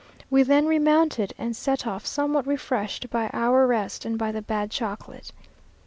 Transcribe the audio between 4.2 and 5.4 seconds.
the bad chocolate.